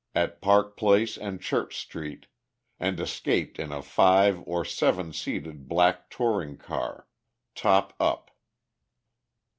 [0.15, 2.25] at Park Place and Church Street,
[2.79, 7.05] and escaped in a five or seven seated black touring car,
[7.53, 8.31] top up.